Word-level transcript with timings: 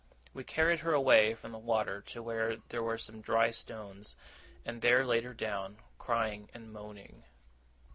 We 0.33 0.43
carried 0.43 0.79
her 0.79 0.93
away 0.93 1.35
from 1.35 1.51
the 1.51 1.59
water 1.59 2.01
to 2.07 2.23
where 2.23 2.55
there 2.69 2.81
were 2.81 2.97
some 2.97 3.21
dry 3.21 3.51
stones, 3.51 4.15
and 4.65 4.81
there 4.81 5.05
laid 5.05 5.25
her 5.25 5.33
down, 5.35 5.77
crying 5.99 6.49
and 6.55 6.73
moaning. 6.73 7.23